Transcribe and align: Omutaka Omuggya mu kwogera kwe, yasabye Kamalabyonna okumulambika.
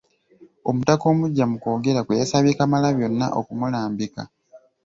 Omutaka 0.69 1.03
Omuggya 1.11 1.45
mu 1.51 1.57
kwogera 1.61 1.99
kwe, 2.05 2.19
yasabye 2.21 2.51
Kamalabyonna 2.57 3.25
okumulambika. 3.39 4.21